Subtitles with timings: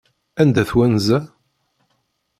[0.41, 1.19] Anda-t wanza?